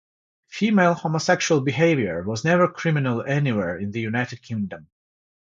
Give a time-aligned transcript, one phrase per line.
[0.47, 4.87] Female homosexual behaviour was never criminal anywhere in the United Kingdom.